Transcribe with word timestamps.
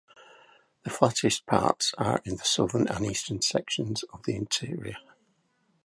The 0.81 0.89
flattest 0.89 1.45
parts 1.45 1.93
are 1.95 2.23
in 2.25 2.37
the 2.37 2.43
southern 2.43 2.87
and 2.87 3.05
eastern 3.05 3.43
sections 3.43 4.01
of 4.11 4.23
the 4.23 4.35
interior. 4.35 4.97